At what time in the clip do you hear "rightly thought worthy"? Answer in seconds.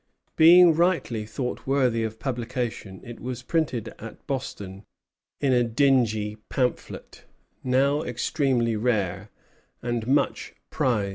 0.73-2.03